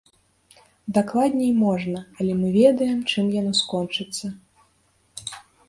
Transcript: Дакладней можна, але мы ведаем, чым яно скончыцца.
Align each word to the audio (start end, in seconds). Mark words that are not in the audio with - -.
Дакладней 0.97 1.51
можна, 1.65 1.99
але 2.17 2.31
мы 2.41 2.47
ведаем, 2.57 2.99
чым 3.13 3.25
яно 3.41 3.53
скончыцца. 3.61 4.27